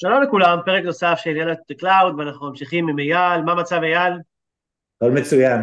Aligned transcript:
שלום 0.00 0.22
לכולם, 0.22 0.58
פרק 0.64 0.84
נוסף 0.84 1.18
של 1.22 1.36
יאללה 1.36 1.56
Cloud, 1.80 2.14
ואנחנו 2.18 2.48
ממשיכים 2.48 2.88
עם 2.88 2.98
אייל. 2.98 3.42
מה 3.42 3.54
מצב 3.54 3.80
אייל? 3.82 4.12
הכל 4.96 5.10
מצוין. 5.10 5.60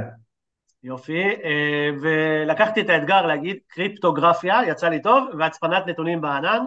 יופי, 0.83 1.23
אה, 1.23 1.89
ולקחתי 2.01 2.81
את 2.81 2.89
האתגר 2.89 3.25
להגיד 3.25 3.57
קריפטוגרפיה, 3.67 4.59
יצא 4.67 4.89
לי 4.89 5.01
טוב, 5.01 5.29
והצפנת 5.39 5.87
נתונים 5.87 6.21
בענן. 6.21 6.59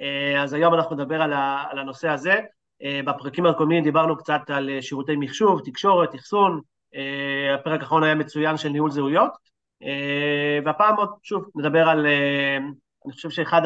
אה, 0.00 0.42
אז 0.42 0.52
היום 0.52 0.74
אנחנו 0.74 0.96
נדבר 0.96 1.22
על 1.22 1.78
הנושא 1.78 2.08
הזה. 2.08 2.40
אה, 2.82 3.00
בפרקים 3.04 3.46
הקודמים 3.46 3.84
דיברנו 3.84 4.16
קצת 4.16 4.40
על 4.48 4.70
שירותי 4.80 5.16
מחשוב, 5.16 5.60
תקשורת, 5.64 6.14
אחסון. 6.14 6.60
הפרק 7.54 7.80
האחרון 7.80 8.04
היה 8.04 8.14
מצוין 8.14 8.56
של 8.56 8.68
ניהול 8.68 8.90
זהויות. 8.90 9.30
והפעם 10.64 10.96
עוד, 10.96 11.08
שוב, 11.22 11.44
נדבר 11.54 11.88
על, 11.88 12.06
אני 13.06 13.12
חושב 13.12 13.30
שאחד 13.30 13.62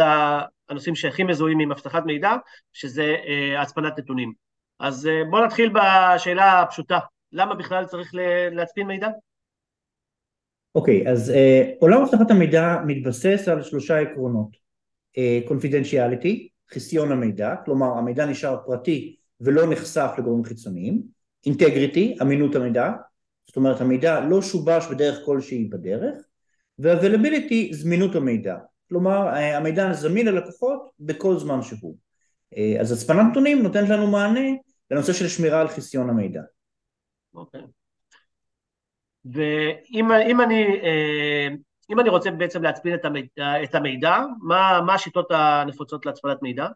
הנושאים 0.68 0.94
שהכי 0.94 1.24
מזוהים 1.24 1.60
עם 1.60 1.72
אבטחת 1.72 2.02
מידע, 2.04 2.30
שזה 2.72 3.16
אה, 3.26 3.62
הצפנת 3.62 3.98
נתונים. 3.98 4.32
אז 4.80 5.06
אה, 5.06 5.22
בואו 5.30 5.44
נתחיל 5.44 5.72
בשאלה 5.74 6.60
הפשוטה, 6.60 6.98
למה 7.32 7.54
בכלל 7.54 7.84
צריך 7.84 8.10
להצפין 8.52 8.86
מידע? 8.86 9.08
אוקיי, 10.74 11.06
okay, 11.06 11.10
אז 11.10 11.30
אה, 11.30 11.70
עולם 11.78 12.02
אבטחת 12.02 12.30
המידע 12.30 12.76
מתבסס 12.86 13.48
על 13.48 13.62
שלושה 13.62 13.98
עקרונות. 13.98 14.70
קונפידנציאליטי, 15.48 16.48
חיסיון 16.70 17.12
המידע, 17.12 17.54
כלומר 17.64 17.98
המידע 17.98 18.26
נשאר 18.26 18.56
פרטי 18.66 19.16
ולא 19.40 19.70
נחשף 19.70 20.10
לגורמים 20.18 20.44
חיצוניים, 20.44 21.02
אינטגריטי, 21.46 22.16
אמינות 22.22 22.54
המידע, 22.54 22.90
זאת 23.46 23.56
אומרת 23.56 23.80
המידע 23.80 24.20
לא 24.20 24.42
שובש 24.42 24.86
בדרך 24.90 25.18
כלשהי 25.24 25.64
בדרך, 25.64 26.22
ו-availability, 26.78 27.72
זמינות 27.72 28.14
המידע, 28.14 28.56
כלומר 28.90 29.28
המידע 29.34 29.92
זמין 29.92 30.26
ללקוחות 30.26 30.90
בכל 31.00 31.36
זמן 31.36 31.62
שהוא. 31.62 31.96
אז 32.80 32.92
הצפנת 32.92 33.26
נתונים 33.30 33.62
נותנת 33.62 33.88
לנו 33.88 34.06
מענה 34.06 34.50
לנושא 34.90 35.12
של 35.12 35.28
שמירה 35.28 35.60
על 35.60 35.68
חיסיון 35.68 36.10
המידע. 36.10 36.40
אוקיי. 37.34 37.60
ואם 39.24 40.12
אם 40.12 40.40
אני, 40.40 40.64
אם 41.90 42.00
אני 42.00 42.08
רוצה 42.08 42.30
בעצם 42.30 42.62
להצפין 42.62 42.94
את 42.94 43.04
המידע, 43.04 43.62
את 43.64 43.74
המידע 43.74 44.18
מה, 44.42 44.80
מה 44.86 44.94
השיטות 44.94 45.26
הנפוצות 45.30 46.06
להצפנת 46.06 46.42
מידע? 46.42 46.66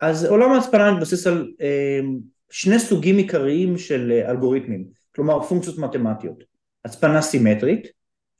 אז 0.00 0.24
עולם 0.24 0.52
ההצפנה 0.52 0.92
מתבסס 0.92 1.26
על 1.26 1.52
שני 2.50 2.78
סוגים 2.78 3.16
עיקריים 3.16 3.78
של 3.78 4.22
אלגוריתמים, 4.28 4.88
כלומר 5.14 5.42
פונקציות 5.42 5.78
מתמטיות. 5.78 6.44
הצפנה 6.84 7.22
סימטרית, 7.22 7.86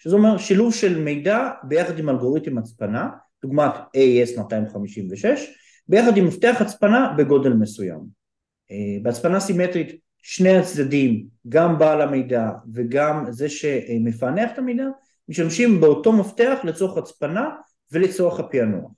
שזה 0.03 0.17
אומר 0.17 0.39
שילוב 0.39 0.75
של 0.75 0.99
מידע 0.99 1.51
ביחד 1.63 1.99
עם 1.99 2.09
אלגוריתם 2.09 2.59
הצפנה, 2.59 3.09
דוגמת 3.43 3.73
AES 3.75 4.41
256, 4.41 5.55
ביחד 5.89 6.17
עם 6.17 6.27
מפתח 6.27 6.57
הצפנה 6.61 7.15
בגודל 7.19 7.53
מסוים. 7.53 8.01
אה, 8.71 8.97
בהצפנה 9.03 9.41
סימטרית 9.41 10.01
שני 10.23 10.57
הצדדים, 10.57 11.27
גם 11.49 11.79
בעל 11.79 12.01
המידע 12.01 12.51
וגם 12.75 13.25
זה 13.31 13.49
שמפענח 13.49 14.51
את 14.53 14.59
המידע, 14.59 14.85
משתמשים 15.29 15.81
באותו 15.81 16.13
מפתח 16.13 16.59
לצורך 16.65 16.99
הצפנה 16.99 17.51
ולצורך 17.93 18.41
הפענוח. 18.41 18.91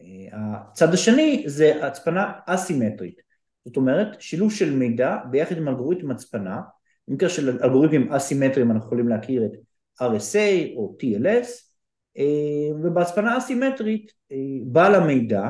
אה, 0.00 0.28
הצד 0.32 0.94
השני 0.94 1.44
זה 1.46 1.86
הצפנה 1.86 2.32
אסימטרית, 2.46 3.20
זאת 3.64 3.76
אומרת 3.76 4.20
שילוב 4.20 4.52
של 4.52 4.76
מידע 4.76 5.16
ביחד 5.30 5.56
עם 5.56 5.68
אלגוריתם 5.68 6.10
הצפנה, 6.10 6.60
במקרה 7.08 7.28
של 7.28 7.58
אלגוריתמים 7.64 8.12
אסימטריים 8.12 8.70
אנחנו 8.70 8.86
יכולים 8.86 9.08
להכיר 9.08 9.44
את 9.44 9.69
RSA 10.00 10.76
או 10.76 10.96
TLS, 11.02 11.70
אה, 12.18 12.74
ובהצפנה 12.82 13.38
אסימטרית 13.38 14.12
אה, 14.32 14.36
בעל 14.64 14.94
המידע 14.94 15.48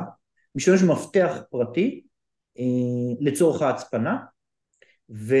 משתמש 0.55 0.81
במפתח 0.81 1.41
פרטי 1.49 2.03
אה, 2.59 2.63
לצורך 3.19 3.61
ההצפנה, 3.61 4.17
ו, 5.09 5.35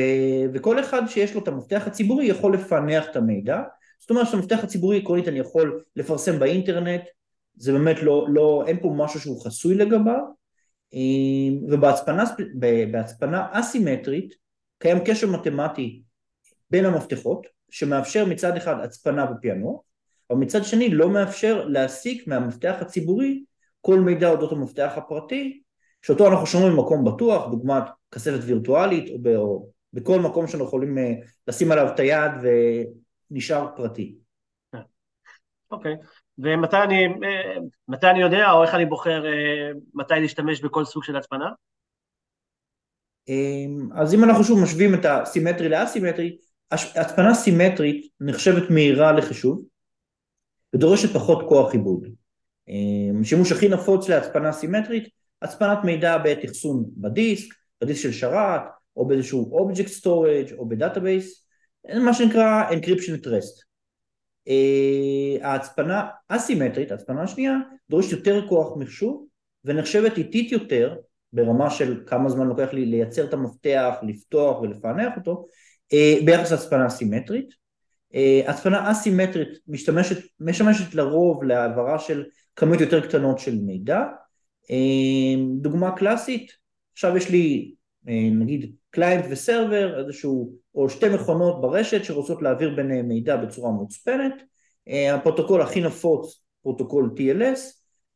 וכל 0.53 0.79
אחד 0.79 1.01
שיש 1.07 1.33
לו 1.33 1.43
את 1.43 1.47
המפתח 1.47 1.83
הציבורי 1.87 2.25
יכול 2.25 2.53
לפענח 2.53 3.05
את 3.11 3.15
המידע, 3.15 3.61
זאת 3.99 4.09
אומרת 4.09 4.27
שהמפתח 4.27 4.59
הציבורי 4.63 4.97
עקרונית 4.97 5.27
אני 5.27 5.39
יכול 5.39 5.83
לפרסם 5.95 6.39
באינטרנט, 6.39 7.01
זה 7.55 7.71
באמת 7.71 8.03
לא, 8.03 8.27
לא, 8.29 8.63
אין 8.67 8.79
פה 8.81 8.93
משהו 8.97 9.19
שהוא 9.19 9.43
חסוי 9.45 9.75
לגביו, 9.75 10.21
ובהצפנה 11.69 13.47
אסימטרית 13.51 14.33
קיים 14.79 14.97
קשר 15.05 15.27
מתמטי 15.27 16.01
בין 16.69 16.85
המפתחות, 16.85 17.47
שמאפשר 17.71 18.25
מצד 18.25 18.57
אחד 18.57 18.79
הצפנה 18.79 19.25
ופענוח, 19.31 19.81
אבל 20.29 20.39
מצד 20.39 20.63
שני 20.63 20.89
לא 20.89 21.09
מאפשר 21.09 21.65
להסיק 21.65 22.27
מהמפתח 22.27 22.75
הציבורי 22.81 23.43
כל 23.81 23.99
מידע 23.99 24.29
אודות 24.29 24.51
המפתח 24.51 24.93
הפרטי, 24.95 25.61
שאותו 26.01 26.27
אנחנו 26.27 26.45
שומרים 26.45 26.73
במקום 26.73 27.05
בטוח, 27.05 27.51
דוגמת 27.51 27.83
כספת 28.11 28.39
וירטואלית, 28.41 29.09
או, 29.09 29.21
ב, 29.21 29.27
או 29.27 29.69
בכל 29.93 30.19
מקום 30.19 30.47
שאנחנו 30.47 30.65
יכולים 30.65 30.97
אה, 30.97 31.13
לשים 31.47 31.71
עליו 31.71 31.87
את 31.87 31.99
היד 31.99 32.31
ונשאר 33.31 33.67
פרטי. 33.75 34.15
אוקיי, 35.71 35.93
okay. 35.93 36.05
ומתי 36.37 36.77
אני, 36.77 37.05
אה, 37.05 37.57
מתי 37.87 38.07
אני 38.09 38.21
יודע, 38.21 38.51
או 38.51 38.63
איך 38.63 38.75
אני 38.75 38.85
בוחר 38.85 39.25
אה, 39.25 39.71
מתי 39.93 40.13
להשתמש 40.21 40.61
בכל 40.61 40.85
סוג 40.85 41.03
של 41.03 41.15
הצפנה? 41.15 41.49
אז 43.95 44.13
אם 44.13 44.23
אנחנו 44.23 44.43
שוב 44.43 44.63
משווים 44.63 44.93
את 44.93 45.05
הסימטרי 45.05 45.69
לאסימטרי, 45.69 46.37
הצפנה 46.71 47.33
סימטרית 47.33 48.07
נחשבת 48.19 48.69
מהירה 48.69 49.11
לחישוב 49.11 49.65
ודורשת 50.75 51.13
פחות 51.13 51.45
כוח 51.49 51.71
עיבוד. 51.71 52.07
אמ, 52.67 53.23
שימוש 53.23 53.51
הכי 53.51 53.69
נפוץ 53.69 54.09
להצפנה 54.09 54.51
סימטרית, 54.51 55.09
הצפנת 55.41 55.77
מידע 55.83 56.17
בעת 56.17 56.45
אחסון 56.45 56.85
בדיסק, 56.97 57.53
בדיסק 57.81 58.01
של 58.01 58.11
שרת, 58.11 58.61
או 58.97 59.07
באיזשהו 59.07 59.59
Object 59.59 60.01
Storage 60.01 60.57
או 60.57 60.69
ב 60.69 60.77
database, 60.77 61.45
מה 61.95 62.13
שנקרא 62.13 62.69
Rest. 63.25 63.71
אה, 64.47 65.47
ההצפנה 65.49 66.07
אסימטרית, 66.27 66.91
ההצפנה 66.91 67.23
השנייה, 67.23 67.53
דורשת 67.89 68.11
יותר 68.11 68.47
כוח 68.47 68.77
מחשוב 68.77 69.27
ונחשבת 69.65 70.17
איטית 70.17 70.51
יותר 70.51 70.95
ברמה 71.33 71.69
של 71.69 72.03
כמה 72.07 72.29
זמן 72.29 72.47
לוקח 72.47 72.73
לי 72.73 72.85
לייצר 72.85 73.25
את 73.25 73.33
המפתח, 73.33 73.95
לפתוח 74.03 74.61
ולפענח 74.61 75.13
אותו, 75.17 75.45
ביחס 76.25 76.51
להצפנה 76.51 76.89
סימטרית. 76.89 77.53
אה, 78.15 78.41
הצפנה 78.47 78.91
אסימטרית 78.91 79.49
משתמשת, 79.67 80.17
משמשת 80.39 80.95
לרוב 80.95 81.43
להעברה 81.43 81.99
של 81.99 82.23
כמות 82.55 82.81
יותר 82.81 83.07
קטנות 83.07 83.39
של 83.39 83.55
מידע. 83.55 83.99
אה, 84.71 85.43
דוגמה 85.61 85.95
קלאסית, 85.97 86.51
עכשיו 86.93 87.17
יש 87.17 87.29
לי 87.29 87.73
נגיד 88.31 88.75
client 88.89 89.25
ו 89.29 89.38
server, 89.38 89.99
איזשהו, 89.99 90.55
או 90.75 90.89
שתי 90.89 91.09
מכונות 91.09 91.61
ברשת 91.61 92.05
שרוצות 92.05 92.41
להעביר 92.41 92.75
ביניהם 92.75 93.07
מידע 93.07 93.37
בצורה 93.37 93.71
מוצפנת. 93.71 94.33
הפרוטוקול 95.13 95.61
הכי 95.61 95.81
נפוץ, 95.81 96.43
פרוטוקול 96.63 97.09
TLS, 97.17 97.59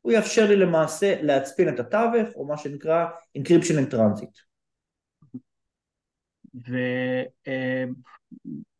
הוא 0.02 0.12
יאפשר 0.12 0.48
לי 0.48 0.56
למעשה 0.56 1.22
להצפין 1.22 1.70
את 1.70 1.80
התווך, 1.80 2.36
או 2.36 2.48
מה 2.48 2.58
שנקרא 2.58 3.06
Encryption 3.38 3.78
in 3.90 3.94
Transit. 3.94 4.45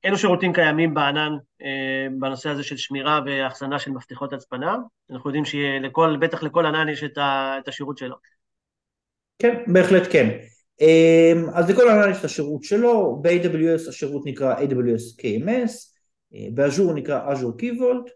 ואילו 0.04 0.18
שירותים 0.18 0.54
קיימים 0.54 0.94
בענן 0.94 1.32
אה, 1.62 2.08
בנושא 2.20 2.50
הזה 2.50 2.64
של 2.64 2.78
שמירה 2.78 3.20
ואחסנה 3.26 3.80
של 3.80 3.92
מפתחות 3.92 4.34
הצפנה. 4.34 4.78
אנחנו 5.12 5.30
יודעים 5.30 5.46
שבטח 5.46 6.44
לכל 6.44 6.66
ענן 6.66 6.90
יש 6.90 7.04
את 7.04 7.68
השירות 7.68 7.98
שלו. 7.98 8.16
כן, 9.40 9.64
בהחלט 9.74 10.04
כן. 10.12 10.30
אה, 10.82 11.34
אז 11.54 11.70
לכל 11.70 11.90
ענן 11.90 12.12
יש 12.12 12.20
את 12.20 12.26
השירות 12.26 12.64
שלו, 12.64 13.22
ב-AWS 13.22 13.90
השירות 13.90 14.26
נקרא 14.26 14.56
AWS 14.56 15.22
KMS, 15.22 15.96
אה, 16.34 16.48
באז'ור 16.54 16.86
הוא 16.86 16.96
נקרא 16.96 17.34
Azure 17.34 17.62
Key 17.62 17.80
Vault, 17.80 18.10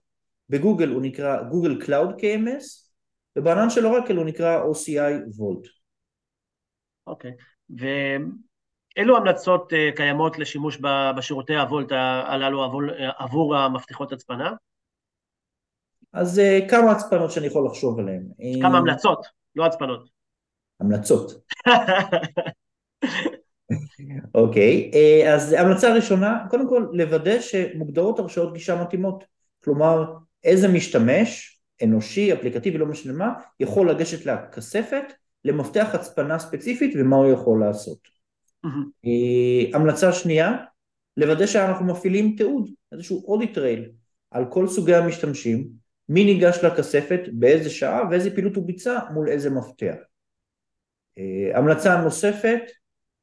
בגוגל 0.49 0.89
הוא 0.89 1.01
נקרא 1.01 1.41
Google 1.41 1.85
Cloud 1.85 2.21
KMS, 2.21 2.89
ובענן 3.35 3.69
של 3.69 3.85
אורקל 3.85 4.15
הוא 4.15 4.25
נקרא 4.25 4.63
OCI 4.63 5.37
Vault. 5.37 5.69
אוקיי, 7.07 7.31
okay. 7.31 7.79
אילו 8.97 9.17
המלצות 9.17 9.73
אה, 9.73 9.89
קיימות 9.95 10.39
לשימוש 10.39 10.77
בשירותי 11.17 11.55
הוולט 11.55 11.91
הללו 12.25 12.63
עבור 13.17 13.55
המפתחות 13.55 14.11
הצפנה? 14.11 14.51
אז 16.13 16.39
אה, 16.39 16.59
כמה 16.69 16.91
הצפנות 16.91 17.31
שאני 17.31 17.47
יכול 17.47 17.65
לחשוב 17.65 17.99
עליהן. 17.99 18.23
כמה 18.61 18.77
המלצות, 18.77 19.25
לא 19.55 19.65
הצפנות. 19.65 20.09
המלצות. 20.79 21.31
אוקיי, 24.35 24.91
okay, 24.93 25.27
אז 25.27 25.53
המלצה 25.53 25.93
ראשונה, 25.93 26.45
קודם 26.49 26.69
כל 26.69 26.85
לוודא 26.93 27.39
שמוגדרות 27.39 28.19
הרשאות 28.19 28.53
גישה 28.53 28.81
מתאימות. 28.81 29.23
כלומר, 29.63 30.13
איזה 30.43 30.67
משתמש, 30.67 31.59
אנושי, 31.83 32.33
אפליקטיבי, 32.33 32.77
לא 32.77 32.85
משנה 32.85 33.13
מה, 33.13 33.33
יכול 33.59 33.89
לגשת 33.89 34.25
לכספת, 34.25 35.03
למפתח 35.45 35.87
הצפנה 35.93 36.39
ספציפית 36.39 36.93
ומה 36.99 37.15
הוא 37.15 37.31
יכול 37.31 37.59
לעשות. 37.59 38.18
Mm-hmm. 38.65 39.75
המלצה 39.75 40.13
שנייה, 40.13 40.57
לוודא 41.17 41.45
שאנחנו 41.45 41.85
מפעילים 41.85 42.35
תיעוד, 42.37 42.69
איזשהו 42.91 43.23
אודיט 43.27 43.57
רייל 43.57 43.91
על 44.31 44.45
כל 44.49 44.67
סוגי 44.67 44.95
המשתמשים, 44.95 45.67
מי 46.09 46.25
ניגש 46.25 46.63
לכספת, 46.63 47.19
באיזה 47.33 47.69
שעה 47.69 48.01
ואיזה 48.09 48.31
פעילות 48.31 48.55
הוא 48.55 48.65
ביצע 48.65 48.99
מול 49.13 49.29
איזה 49.29 49.49
מפתח. 49.49 49.95
המלצה 51.53 52.01
נוספת, 52.01 52.61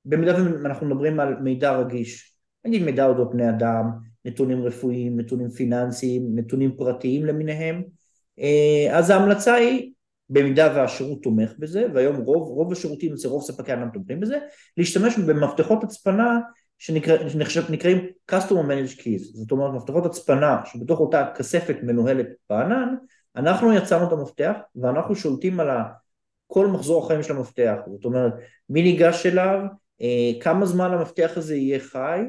במידה 0.05 0.37
ואנחנו 0.63 0.87
מדברים 0.87 1.21
על 1.21 1.37
מידע 1.37 1.79
רגיש, 1.79 2.37
נגיד 2.65 2.83
מידע 2.83 3.07
אודות 3.07 3.31
בני 3.31 3.49
אדם, 3.49 3.85
נתונים 4.25 4.63
רפואיים, 4.63 5.21
נתונים 5.21 5.51
פיננסיים, 5.51 6.23
נתונים 6.35 6.77
פרטיים 6.77 7.27
למיניהם, 7.27 7.83
אז 8.91 9.11
ההמלצה 9.11 9.55
היא 9.55 9.93
במידה 10.31 10.73
והשירות 10.75 11.23
תומך 11.23 11.53
בזה, 11.59 11.87
והיום 11.95 12.17
רוב, 12.17 12.49
רוב 12.49 12.73
השירותים 12.73 13.13
אצל 13.13 13.29
רוב 13.29 13.43
ספקי 13.43 13.73
הענן 13.73 13.91
תומכים 13.91 14.21
בזה, 14.21 14.39
להשתמש 14.77 15.19
במפתחות 15.19 15.85
הצפנה 15.85 16.39
שנקראים 16.79 18.07
Customer 18.31 18.67
Managed 18.69 19.01
Keys, 19.01 19.23
זאת 19.35 19.51
אומרת 19.51 19.75
מפתחות 19.75 20.07
הצפנה 20.07 20.61
שבתוך 20.65 21.01
אותה 21.01 21.27
כספת 21.37 21.77
מנוהלת 21.83 22.27
בענן, 22.51 22.95
אנחנו 23.37 23.73
יצרנו 23.73 24.07
את 24.07 24.13
המפתח 24.13 24.53
ואנחנו 24.77 25.15
שולטים 25.15 25.61
על 25.61 25.69
כל 26.47 26.67
מחזור 26.67 27.05
החיים 27.05 27.23
של 27.23 27.37
המפתח, 27.37 27.75
זאת 27.87 28.05
אומרת 28.05 28.33
מי 28.71 28.83
ניגש 28.83 29.27
אליו, 29.27 29.61
אה, 30.03 30.41
כמה 30.41 30.67
זמן 30.67 30.91
המפתח 30.93 31.33
הזה 31.37 31.57
יהיה 31.57 31.81
חי, 31.81 32.21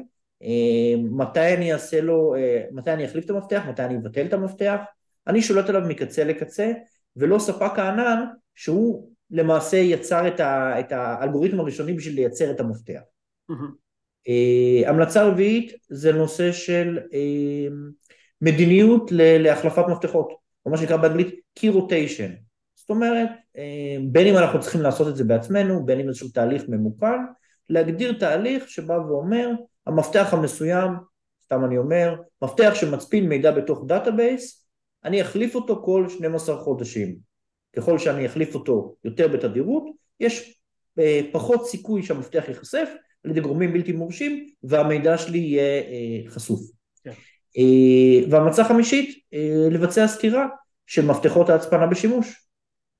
אה, 0.42 1.02
מתי 1.10 1.54
אני 1.54 1.72
אעשה 1.72 2.00
לו, 2.00 2.34
אה, 2.34 2.64
מתי 2.72 2.92
אני 2.92 3.04
אחליף 3.04 3.24
את 3.24 3.30
המפתח, 3.30 3.62
מתי 3.68 3.84
אני 3.84 3.96
אבטל 3.96 4.26
את 4.26 4.32
המפתח, 4.32 4.80
אני 5.26 5.42
שולט 5.42 5.68
עליו 5.68 5.82
מקצה 5.88 6.24
לקצה 6.24 6.72
ולא 7.18 7.38
ספק 7.38 7.78
הענן 7.78 8.24
שהוא 8.54 9.10
למעשה 9.30 9.76
יצר 9.76 10.28
את, 10.28 10.40
ה, 10.40 10.80
את 10.80 10.92
האלגוריתם 10.92 11.60
הראשוני 11.60 11.92
בשביל 11.92 12.14
לייצר 12.14 12.50
את 12.50 12.60
המפתח. 12.60 13.00
אה, 14.28 14.88
המלצה 14.88 15.24
רביעית 15.24 15.72
זה 15.88 16.12
נושא 16.12 16.52
של 16.52 16.98
אה, 17.02 17.72
מדיניות 18.40 19.10
להחלפת 19.12 19.84
מפתחות, 19.88 20.32
או 20.66 20.70
מה 20.70 20.76
שנקרא 20.76 20.96
באנגלית 20.96 21.34
key 21.58 21.72
rotation. 21.72 22.30
זאת 22.74 22.90
אומרת, 22.90 23.28
אה, 23.56 23.60
בין 24.12 24.26
אם 24.26 24.36
אנחנו 24.36 24.60
צריכים 24.60 24.80
לעשות 24.80 25.08
את 25.08 25.16
זה 25.16 25.24
בעצמנו, 25.24 25.86
בין 25.86 26.00
אם 26.00 26.08
איזשהו 26.08 26.28
תהליך 26.28 26.62
ממוכן, 26.68 27.18
להגדיר 27.68 28.12
תהליך 28.18 28.68
שבא 28.68 28.92
ואומר, 28.92 29.50
המפתח 29.86 30.34
המסוים, 30.34 30.90
סתם 31.44 31.64
אני 31.64 31.78
אומר, 31.78 32.14
מפתח 32.42 32.70
שמצפין 32.74 33.28
מידע 33.28 33.50
בתוך 33.50 33.84
database, 33.86 34.57
אני 35.04 35.22
אחליף 35.22 35.54
אותו 35.54 35.82
כל 35.84 36.06
12 36.08 36.56
חודשים. 36.56 37.28
ככל 37.76 37.98
שאני 37.98 38.26
אחליף 38.26 38.54
אותו 38.54 38.94
יותר 39.04 39.28
בתדירות, 39.28 39.84
יש 40.20 40.62
אה, 40.98 41.20
פחות 41.32 41.66
סיכוי 41.66 42.02
שהמפתח 42.02 42.44
ייחשף 42.48 42.88
על 43.24 43.30
ידי 43.30 43.40
גורמים 43.40 43.72
בלתי 43.72 43.92
מורשים 43.92 44.46
והמידע 44.62 45.18
שלי 45.18 45.38
יהיה 45.38 45.82
אה, 45.82 46.30
חשוף. 46.30 46.60
כן. 47.04 47.12
אה, 47.58 48.30
והמלצה 48.30 48.64
חמישית, 48.64 49.18
לבצע 49.70 50.08
סקירה 50.08 50.46
של 50.86 51.06
מפתחות 51.06 51.50
ההצפנה 51.50 51.86
בשימוש. 51.86 52.48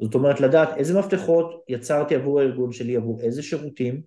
זאת 0.03 0.15
אומרת 0.15 0.41
לדעת 0.41 0.69
איזה 0.77 0.99
מפתחות 0.99 1.65
יצרתי 1.69 2.15
עבור 2.15 2.41
הארגון 2.41 2.73
שלי, 2.73 2.97
עבור 2.97 3.21
איזה 3.21 3.43
שירותים, 3.43 4.01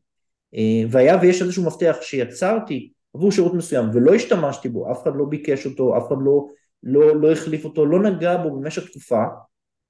והיה 0.90 1.18
ויש 1.22 1.42
איזשהו 1.42 1.66
מפתח 1.66 1.98
שיצרתי 2.02 2.92
עבור 3.14 3.32
שירות 3.32 3.54
מסוים 3.54 3.86
ולא 3.94 4.14
השתמשתי 4.14 4.70
בו, 4.70 4.92
אף 4.92 5.04
אחד 5.04 5.12
לא 5.16 5.26
ביקש 5.26 5.66
אותו, 5.66 5.98
אף 5.98 6.08
אחד 6.08 6.16
לא 6.26 6.48
לא, 6.83 7.22
לא 7.22 7.31
החליף 7.31 7.66
אותו, 7.66 7.86
לא 7.86 8.01
נגע 8.04 8.38
בו 8.38 8.60
במשך 8.60 8.89
תקופה, 8.89 9.24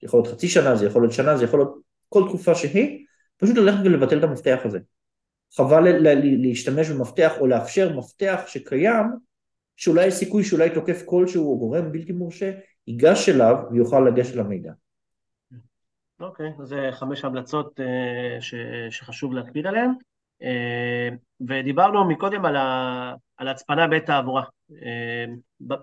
זה 0.01 0.05
יכול 0.05 0.19
להיות 0.19 0.33
חצי 0.33 0.47
שנה, 0.47 0.75
זה 0.75 0.85
יכול 0.85 1.01
להיות 1.01 1.13
שנה, 1.13 1.37
זה 1.37 1.43
יכול 1.43 1.59
להיות 1.59 1.77
כל 2.09 2.23
תקופה 2.27 2.55
שהיא, 2.55 3.05
פשוט 3.37 3.57
ללכת 3.57 3.79
ולבטל 3.85 4.19
את 4.19 4.23
המפתח 4.23 4.59
הזה. 4.65 4.79
חבל 5.57 5.83
להשתמש 6.21 6.89
במפתח 6.89 7.33
או 7.39 7.47
לאפשר 7.47 7.97
מפתח 7.97 8.41
שקיים, 8.47 9.05
שאולי 9.75 10.05
יש 10.05 10.13
סיכוי 10.13 10.43
שאולי 10.43 10.69
תוקף 10.69 11.01
כלשהו 11.05 11.51
או 11.51 11.59
גורם 11.59 11.91
בלתי 11.91 12.11
מורשה, 12.11 12.51
ייגש 12.87 13.29
אליו 13.29 13.55
ויוכל 13.71 13.99
לגשת 13.99 14.35
למידע. 14.35 14.71
אוקיי, 16.19 16.51
okay, 16.57 16.61
אז 16.61 16.75
חמש 16.91 17.25
המלצות 17.25 17.79
uh, 17.79 18.41
ש, 18.41 18.55
שחשוב 18.89 19.33
להקפיד 19.33 19.67
עליהן. 19.67 19.91
Uh, 20.41 21.15
ודיברנו 21.47 22.05
מקודם 22.05 22.45
על, 22.45 22.55
ה, 22.55 23.13
על 23.37 23.47
הצפנה 23.47 23.87
בעת 23.87 24.05
תעבורה. 24.05 24.43
אה, 24.71 25.25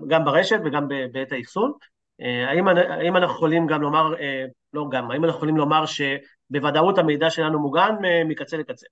גם 0.09 0.25
ברשת 0.25 0.59
וגם 0.65 0.89
בעת 1.13 1.33
האחסון. 1.33 1.73
אה, 2.21 2.51
האם, 2.51 2.69
האם 2.69 3.17
אנחנו 3.17 3.35
יכולים 3.35 3.67
גם 3.67 3.83
לומר, 3.83 4.21
אה, 4.21 4.45
לא 4.73 4.87
גם, 4.91 5.11
האם 5.11 5.25
אנחנו 5.25 5.37
יכולים 5.37 5.57
לומר 5.57 5.85
שבוודאות 5.87 6.99
המידע 6.99 7.31
שלנו 7.31 7.59
מוגן 7.59 7.95
מקצה 8.29 8.57
לקצה? 8.57 8.87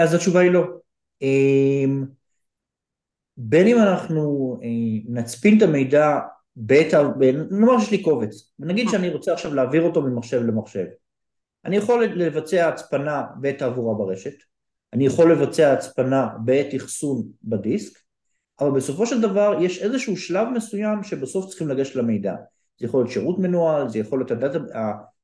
אז 0.00 0.14
התשובה 0.14 0.40
היא 0.40 0.50
לא. 0.50 0.64
בין 3.36 3.66
אם 3.66 3.76
אנחנו 3.78 4.56
נצפין 5.08 5.58
את 5.58 5.62
המידע 5.62 6.18
בעת, 6.56 6.94
נאמר 7.50 7.78
שיש 7.78 7.90
לי 7.90 8.02
קובץ, 8.02 8.52
ונגיד 8.58 8.88
שאני 8.88 9.08
רוצה 9.08 9.32
עכשיו 9.32 9.54
להעביר 9.54 9.82
אותו 9.82 10.02
ממחשב 10.02 10.42
למחשב. 10.42 10.84
אני 11.64 11.76
יכול 11.76 12.04
לבצע 12.04 12.68
הצפנה 12.68 13.22
בעת 13.40 13.58
תעבורה 13.58 13.94
ברשת, 13.94 14.34
אני 14.92 15.06
יכול 15.06 15.32
לבצע 15.32 15.72
הצפנה 15.72 16.28
בעת 16.44 16.74
אחסון 16.76 17.22
בדיסק, 17.44 17.98
אבל 18.60 18.70
בסופו 18.70 19.06
של 19.06 19.20
דבר 19.20 19.56
יש 19.60 19.82
איזשהו 19.82 20.16
שלב 20.16 20.48
מסוים 20.48 21.02
שבסוף 21.02 21.48
צריכים 21.48 21.68
לגשת 21.68 21.96
למידע. 21.96 22.34
זה 22.80 22.86
יכול 22.86 23.00
להיות 23.00 23.12
שירות 23.12 23.38
מנוהל, 23.38 23.88
זה 23.88 23.98
יכול 23.98 24.18
להיות 24.18 24.30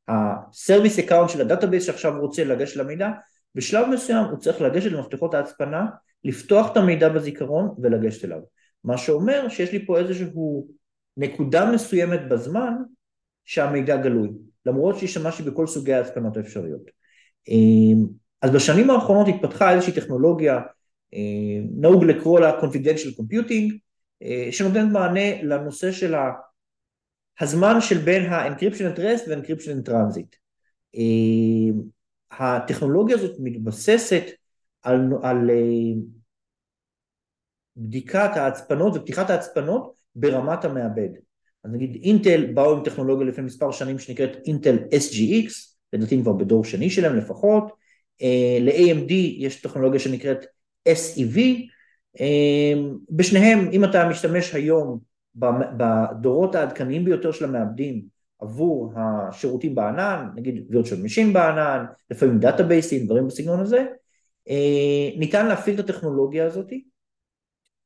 ה-service 0.08 1.08
account 1.08 1.28
של 1.28 1.40
ה-database 1.40 1.84
שעכשיו 1.84 2.20
רוצה 2.20 2.44
לגשת 2.44 2.76
למידע, 2.76 3.10
בשלב 3.54 3.88
מסוים 3.88 4.24
הוא 4.24 4.38
צריך 4.38 4.60
לגשת 4.60 4.92
למפתחות 4.92 5.34
ההצפנה, 5.34 5.86
לפתוח 6.24 6.72
את 6.72 6.76
המידע 6.76 7.08
בזיכרון 7.08 7.74
ולגשת 7.82 8.24
אליו. 8.24 8.40
מה 8.84 8.98
שאומר 8.98 9.48
שיש 9.48 9.72
לי 9.72 9.86
פה 9.86 9.98
איזשהו 9.98 10.68
נקודה 11.16 11.70
מסוימת 11.70 12.28
בזמן 12.28 12.74
שהמידע 13.44 13.96
גלוי, 13.96 14.30
למרות 14.66 14.98
שהשתמשתי 14.98 15.42
בכל 15.42 15.66
סוגי 15.66 15.94
ההצפנות 15.94 16.36
האפשריות. 16.36 16.90
אז 18.42 18.50
בשנים 18.50 18.90
האחרונות 18.90 19.26
התפתחה 19.28 19.72
איזושהי 19.74 19.92
טכנולוגיה, 19.92 20.60
אה, 21.14 21.60
נהוג 21.76 22.04
לקרוא 22.04 22.40
לה 22.40 22.60
confidential 22.60 23.20
computing, 23.20 23.78
אה, 24.22 24.48
שנותנת 24.50 24.92
מענה 24.92 25.42
לנושא 25.42 25.92
של 25.92 26.14
הזמן 27.40 27.80
של 27.80 27.98
בין 27.98 28.32
ה-encryption 28.32 28.96
at 28.96 28.98
rest 28.98 29.28
ו-encryption 29.28 29.88
at 29.88 29.90
transit. 29.90 30.36
אה, 30.96 31.72
הטכנולוגיה 32.30 33.16
הזאת 33.16 33.36
מתבססת 33.38 34.22
על, 34.82 35.10
על 35.22 35.50
בדיקת 37.76 38.30
ההצפנות 38.34 38.96
ופתיחת 38.96 39.30
ההצפנות 39.30 39.96
ברמת 40.14 40.64
המעבד. 40.64 41.08
אז 41.66 41.72
נגיד 41.72 42.00
אינטל 42.02 42.52
באו 42.54 42.76
עם 42.76 42.84
טכנולוגיה 42.84 43.26
לפני 43.26 43.44
מספר 43.44 43.70
שנים 43.70 43.98
שנקראת 43.98 44.36
אינטל 44.46 44.76
SGX, 44.76 45.50
לדעתי 45.92 46.20
כבר 46.22 46.32
בדור 46.32 46.64
שני 46.64 46.90
שלהם 46.90 47.16
לפחות, 47.16 47.72
אה, 48.22 48.58
ל-AMD 48.60 49.12
יש 49.12 49.60
טכנולוגיה 49.60 50.00
שנקראת 50.00 50.46
SEV, 50.88 51.38
אה, 52.20 52.72
בשניהם 53.10 53.68
אם 53.72 53.84
אתה 53.84 54.08
משתמש 54.08 54.54
היום 54.54 54.98
בדורות 55.76 56.54
העדכניים 56.54 57.04
ביותר 57.04 57.32
של 57.32 57.44
המעבדים 57.44 58.02
עבור 58.38 58.92
השירותים 58.96 59.74
בענן, 59.74 60.28
נגיד 60.34 60.68
virtual 60.70 61.04
machine 61.06 61.32
בענן, 61.32 61.84
לפעמים 62.10 62.38
דאטאבייסים, 62.38 63.06
דברים 63.06 63.26
בסגנון 63.26 63.60
הזה, 63.60 63.84
אה, 64.48 65.18
ניתן 65.18 65.46
להפעיל 65.46 65.80
את 65.80 65.84
הטכנולוגיה 65.84 66.46
הזאת 66.46 66.72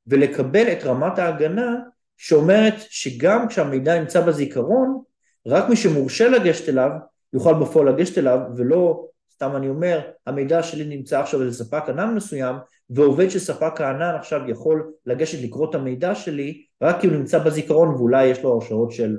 ולקבל 0.06 0.72
את 0.72 0.84
רמת 0.84 1.18
ההגנה 1.18 1.76
שאומרת 2.22 2.74
שגם 2.78 3.48
כשהמידע 3.48 4.00
נמצא 4.00 4.20
בזיכרון, 4.20 5.02
רק 5.46 5.68
מי 5.68 5.76
שמורשה 5.76 6.28
לגשת 6.28 6.68
אליו 6.68 6.90
יוכל 7.32 7.54
בפועל 7.54 7.88
לגשת 7.88 8.18
אליו 8.18 8.38
ולא 8.56 9.06
סתם 9.32 9.56
אני 9.56 9.68
אומר, 9.68 10.00
המידע 10.26 10.62
שלי 10.62 10.96
נמצא 10.96 11.20
עכשיו 11.20 11.42
אצל 11.42 11.52
ספק 11.52 11.82
ענן 11.88 12.14
מסוים, 12.14 12.56
ועובד 12.90 13.30
של 13.30 13.38
ספק 13.38 13.80
הענן 13.80 14.14
עכשיו 14.14 14.40
יכול 14.48 14.92
לגשת 15.06 15.42
לקרוא 15.42 15.70
את 15.70 15.74
המידע 15.74 16.14
שלי, 16.14 16.64
רק 16.82 17.00
כי 17.00 17.06
הוא 17.06 17.16
נמצא 17.16 17.38
בזיכרון 17.38 17.88
ואולי 17.88 18.26
יש 18.26 18.42
לו 18.42 18.52
הרשאות 18.52 18.92
של 18.92 19.16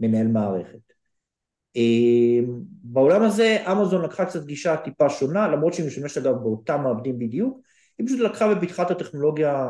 מנהל 0.00 0.26
מערכת. 0.26 0.92
אמ, 1.76 2.60
בעולם 2.82 3.22
הזה 3.22 3.58
אמזון 3.72 4.04
לקחה 4.04 4.24
קצת 4.24 4.44
גישה 4.44 4.76
טיפה 4.76 5.08
שונה, 5.08 5.48
למרות 5.48 5.74
שהיא 5.74 5.86
משמשת 5.86 6.16
אגב 6.26 6.34
באותם 6.34 6.80
מעבדים 6.82 7.18
בדיוק, 7.18 7.60
היא 7.98 8.06
פשוט 8.06 8.20
לקחה 8.20 8.52
ופיתחה 8.56 8.82
את 8.82 8.90
הטכנולוגיה, 8.90 9.68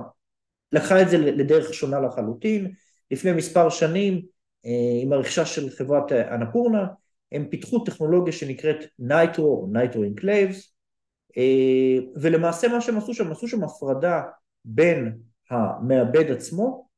לקחה 0.72 1.02
את 1.02 1.08
זה 1.08 1.18
לדרך 1.18 1.74
שונה 1.74 2.00
לחלוטין. 2.00 2.72
לפני 3.10 3.32
מספר 3.32 3.70
שנים, 3.70 4.22
אה, 4.66 5.02
עם 5.02 5.12
הרכישה 5.12 5.46
של 5.46 5.70
חברת 5.70 6.12
Annapurna, 6.12 6.86
הם 7.32 7.48
פיתחו 7.50 7.84
טכנולוגיה 7.84 8.32
שנקראת 8.32 8.76
Nitro, 8.98 9.68
Nitro 9.72 10.04
Enclaves, 10.04 10.72
ולמעשה 12.16 12.68
מה 12.68 12.80
שהם 12.80 12.96
עשו 12.96 13.14
שם, 13.14 13.32
עשו 13.32 13.48
שם 13.48 13.64
הפרדה 13.64 14.22
בין 14.64 15.18
המעבד 15.50 16.30
עצמו 16.30 16.88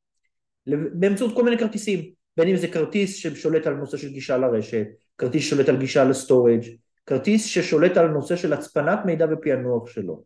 באמצעות 0.66 1.34
כל 1.34 1.44
מיני 1.44 1.58
כרטיסים, 1.58 2.10
בין 2.36 2.48
אם 2.48 2.56
זה 2.56 2.68
כרטיס 2.68 3.16
ששולט 3.16 3.66
על 3.66 3.74
נושא 3.74 3.96
של 3.96 4.08
גישה 4.08 4.38
לרשת, 4.38 4.86
כרטיס 5.18 5.44
ששולט 5.44 5.68
על 5.68 5.76
גישה 5.76 6.04
ל-storage, 6.04 6.62
כרטיס 7.06 7.46
ששולט 7.46 7.96
על 7.96 8.08
נושא 8.08 8.36
של 8.36 8.52
הצפנת 8.52 8.98
מידע 9.04 9.26
ופענוח 9.30 9.90
שלו. 9.90 10.22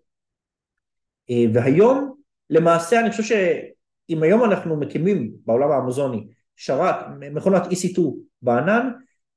אה, 1.31 1.45
והיום 1.55 2.12
למעשה 2.53 3.01
אני 3.01 3.11
חושב 3.11 3.23
שאם 3.23 4.23
היום 4.23 4.45
אנחנו 4.45 4.77
מקימים 4.77 5.33
בעולם 5.47 5.71
האמזוני 5.71 6.27
שרת, 6.57 6.97
מכונת 7.33 7.63
EC2 7.63 8.01
בענן, 8.43 8.91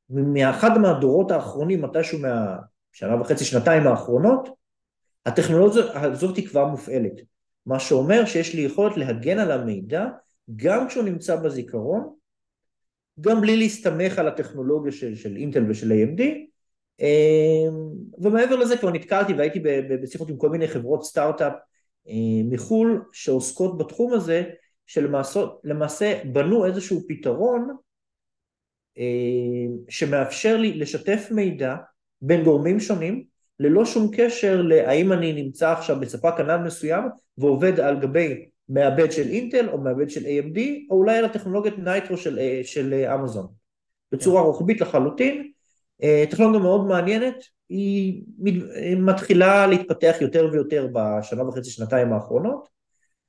מאחד 0.09 0.77
מהדורות 0.77 1.31
האחרונים, 1.31 1.81
מתישהו 1.81 2.19
מה, 2.19 2.57
שנה 2.91 3.21
וחצי, 3.21 3.45
שנתיים 3.45 3.87
האחרונות, 3.87 4.49
הטכנולוגיה 5.25 5.83
הזאת 5.93 6.37
היא 6.37 6.47
כבר 6.47 6.65
מופעלת. 6.65 7.21
מה 7.65 7.79
שאומר 7.79 8.25
שיש 8.25 8.53
לי 8.55 8.61
יכולת 8.61 8.97
להגן 8.97 9.39
על 9.39 9.51
המידע 9.51 10.05
גם 10.55 10.87
כשהוא 10.87 11.03
נמצא 11.03 11.35
בזיכרון, 11.35 12.13
גם 13.21 13.41
בלי 13.41 13.57
להסתמך 13.57 14.19
על 14.19 14.27
הטכנולוגיה 14.27 14.91
של, 14.91 15.15
של 15.15 15.35
אינטל 15.35 15.69
ושל 15.69 15.91
AMD, 15.91 16.21
אמ, 16.99 17.91
ומעבר 18.17 18.55
לזה 18.55 18.77
כבר 18.77 18.91
נתקלתי 18.91 19.33
והייתי 19.33 19.59
בשיחות 20.01 20.29
עם 20.29 20.37
כל 20.37 20.49
מיני 20.49 20.67
חברות 20.67 21.03
סטארט-אפ 21.03 21.53
אה, 21.53 21.59
מחו"ל 22.49 23.05
שעוסקות 23.11 23.77
בתחום 23.77 24.13
הזה, 24.13 24.43
שלמעשה 24.85 26.21
בנו 26.25 26.65
איזשהו 26.65 27.01
פתרון 27.07 27.75
אה, 28.97 29.75
שמאפשר 29.89 30.57
לי 30.57 30.73
לשתף 30.73 31.27
מידע 31.31 31.75
בין 32.21 32.43
גורמים 32.43 32.79
שונים 32.79 33.23
ללא 33.59 33.85
שום 33.85 34.11
קשר 34.17 34.61
להאם 34.61 35.11
אני 35.11 35.33
נמצא 35.33 35.71
עכשיו 35.71 35.99
בספק 35.99 36.39
ענן 36.39 36.63
מסוים 36.63 37.03
ועובד 37.37 37.79
על 37.79 37.99
גבי 37.99 38.45
מעבד 38.69 39.11
של 39.11 39.27
אינטל 39.27 39.69
או 39.69 39.77
מעבד 39.77 40.09
של 40.09 40.21
AMD 40.21 40.59
או 40.89 40.95
אולי 40.95 41.17
על 41.17 41.25
הטכנולוגיית 41.25 41.77
נייטרו 41.77 42.17
של, 42.17 42.93
אה, 42.93 43.15
אמזון 43.15 43.47
בצורה. 44.11 44.41
רוחבית 44.41 44.81
לחלוטין 44.81 45.51
טכנולוגיה 46.29 46.59
מאוד 46.59 46.85
מעניינת 46.85 47.35
היא 47.69 48.23
מתחילה 48.97 49.67
להתפתח 49.67 50.15
יותר 50.21 50.49
ויותר 50.51 50.87
בשנה 50.93 51.47
וחצי 51.47 51.69
שנתיים 51.69 52.13
האחרונות 52.13 52.69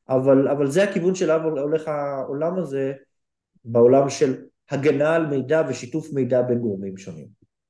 אבל, 0.08 0.48
אבל 0.48 0.66
זה 0.66 0.82
הכיוון 0.82 1.14
שאליו 1.14 1.40
הולך 1.44 1.88
העולם 1.88 2.58
הזה 2.58 2.92
בעולם 3.64 4.10
של 4.10 4.34
הגנה 4.70 5.14
על 5.14 5.26
מידע 5.26 5.62
ושיתוף 5.68 6.12
מידע 6.12 6.42
בין 6.42 6.58
גורמים 6.58 6.96
שונים. 6.96 7.26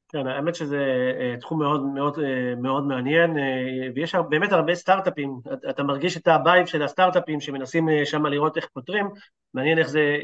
כן, 0.09 0.26
האמת 0.26 0.55
שזה 0.55 0.76
אה, 1.21 1.37
תחום 1.41 1.59
מאוד 1.59 1.83
מאוד 1.83 2.19
אה, 2.19 2.55
מאוד 2.55 2.87
מעניין, 2.87 3.38
אה, 3.38 3.88
ויש 3.95 4.15
באמת 4.29 4.53
הרבה 4.53 4.75
סטארט-אפים, 4.75 5.31
אתה 5.71 5.83
מרגיש 5.83 6.17
את 6.17 6.29
ה-vibe 6.28 6.66
של 6.67 6.83
הסטארט-אפים 6.83 7.41
שמנסים 7.41 7.88
שם 8.05 8.26
לראות 8.26 8.57
איך 8.57 8.69
פותרים, 8.73 9.07
מעניין 9.55 9.79
איך 9.79 9.88
זה 9.88 10.17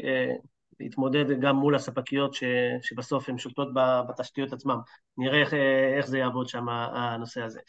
להתמודד 0.79 1.39
גם 1.39 1.55
מול 1.55 1.75
הספקיות 1.75 2.33
ש, 2.33 2.43
שבסוף 2.81 3.29
הן 3.29 3.37
שולטות 3.37 3.67
בתשתיות 4.09 4.53
עצמן. 4.53 4.75
נראה 5.17 5.41
איך, 5.41 5.53
איך 5.97 6.07
זה 6.07 6.17
יעבוד 6.17 6.47
שם 6.47 6.69
הנושא 6.69 7.41
הזה. 7.41 7.59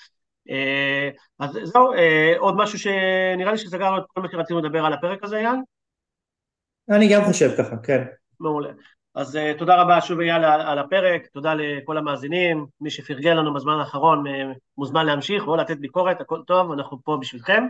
אז 1.39 1.59
זהו, 1.63 1.93
עוד 2.39 2.55
משהו 2.57 2.79
שנראה 2.79 3.53
לי 3.53 3.59
שסגרנו 3.59 3.99
את 3.99 4.05
כל 4.07 4.21
מה 4.21 4.29
שרצינו 4.33 4.61
לדבר 4.61 4.85
על 4.85 4.93
הפרק 4.93 5.25
הזה, 5.25 5.37
אייל? 5.37 5.57
אני 6.91 7.09
גם 7.13 7.25
חושב 7.25 7.51
ככה, 7.59 7.77
כן. 7.77 8.05
מעולה. 8.41 8.71
אז 9.15 9.37
uh, 9.37 9.59
תודה 9.59 9.83
רבה 9.83 10.01
שוב 10.01 10.21
אייל 10.21 10.45
על, 10.45 10.61
על 10.61 10.79
הפרק, 10.79 11.27
תודה 11.27 11.55
לכל 11.55 11.99
המאזינים, 11.99 12.67
מי 12.81 12.91
שפרגן 12.91 13.37
לנו 13.37 13.55
בזמן 13.55 13.79
האחרון 13.79 14.27
uh, 14.27 14.31
מוזמן 14.79 15.07
להמשיך 15.07 15.47
או 15.47 15.57
לתת 15.57 15.77
ביקורת, 15.79 16.21
הכל 16.21 16.43
טוב, 16.47 16.73
אנחנו 16.73 16.99
פה 17.05 17.19
בשבילכם, 17.21 17.65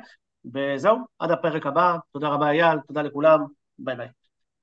וזהו, 0.55 0.99
עד 1.19 1.31
הפרק 1.31 1.67
הבא, 1.67 1.97
תודה 2.12 2.29
רבה 2.29 2.50
אייל, 2.50 2.79
תודה 2.87 3.03
לכולם, 3.03 3.45
ביי 3.79 3.97
ביי. 3.97 4.09